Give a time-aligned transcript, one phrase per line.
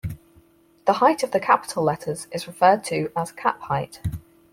[0.85, 4.01] The height of the capital letters is referred to as Cap height.